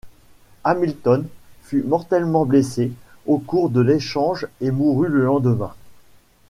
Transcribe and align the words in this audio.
Hamilton 0.63 1.27
fut 1.61 1.83
mortellement 1.83 2.43
blessé 2.43 2.91
au 3.27 3.37
cours 3.37 3.69
de 3.69 3.81
l'échange 3.81 4.47
et 4.59 4.71
mourut 4.71 5.09
le 5.09 5.23
lendemain. 5.25 5.75